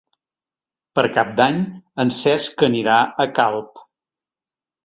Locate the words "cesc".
2.21-2.65